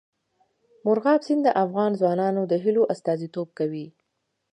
مورغاب 0.85 1.21
سیند 1.27 1.41
د 1.45 1.49
افغان 1.63 1.91
ځوانانو 1.99 2.41
د 2.51 2.53
هیلو 2.63 2.83
استازیتوب 2.93 3.47
کوي. 3.59 3.87